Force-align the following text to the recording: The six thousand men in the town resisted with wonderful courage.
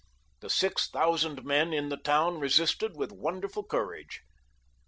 The 0.39 0.49
six 0.49 0.89
thousand 0.89 1.43
men 1.45 1.73
in 1.73 1.89
the 1.89 1.97
town 1.97 2.39
resisted 2.39 2.95
with 2.97 3.11
wonderful 3.11 3.63
courage. 3.63 4.21